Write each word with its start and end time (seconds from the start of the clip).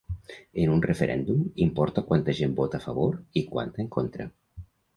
En 0.61 0.71
un 0.75 0.79
referèndum, 0.85 1.43
importa 1.67 2.05
quanta 2.09 2.35
gent 2.41 2.57
vota 2.63 2.81
a 2.81 2.85
favor 2.89 3.15
i 3.43 3.47
quanta 3.53 3.87
en 3.87 3.95
contra. 4.01 4.31